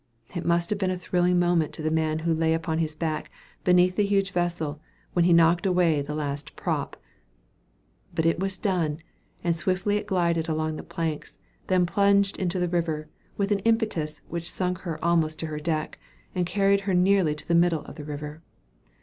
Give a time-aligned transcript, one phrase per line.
[0.35, 3.29] It must have been a thrilling moment to the man who lay upon his back,
[3.63, 4.81] beneath the huge vessel,
[5.13, 6.97] when he knocked away the last prop.
[8.11, 9.03] But it was done,
[9.43, 11.37] and swiftly it glided along the planks,
[11.67, 15.99] then plunged into the river, with an impetus which sunk her almost to her deck,
[16.33, 18.41] and carried her nearly to the middle of the river.